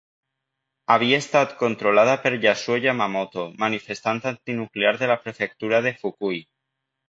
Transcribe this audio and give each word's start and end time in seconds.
Havia 0.95 1.19
estat 1.23 1.53
controlada 1.59 2.15
per 2.23 2.33
Yasuo 2.47 2.79
Yamamoto, 2.87 3.45
manifestant 3.67 4.25
antinuclear 4.33 4.97
de 5.03 5.15
la 5.15 5.21
prefectura 5.29 5.87
de 5.89 5.97
Fukui. 6.03 6.45